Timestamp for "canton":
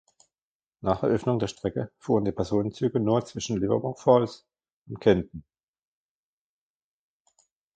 4.99-5.43